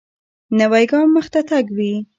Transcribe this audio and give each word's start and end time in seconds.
نوی 0.57 0.83
ګام 0.91 1.07
مخته 1.15 1.39
تګ 1.49 1.65
وي 1.75 1.93